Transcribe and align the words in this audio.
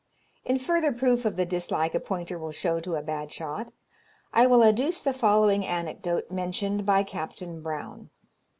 In 0.43 0.57
further 0.57 0.91
proof 0.91 1.25
of 1.25 1.35
the 1.35 1.45
dislike 1.45 1.93
a 1.93 1.99
pointer 1.99 2.39
will 2.39 2.51
show 2.51 2.79
to 2.79 2.95
a 2.95 3.03
bad 3.03 3.31
shot, 3.31 3.71
I 4.33 4.47
will 4.47 4.63
adduce 4.63 4.99
the 5.03 5.13
following 5.13 5.63
anecdote 5.63 6.31
mentioned 6.31 6.87
by 6.87 7.03
Captain 7.03 7.61
Brown. 7.61 8.09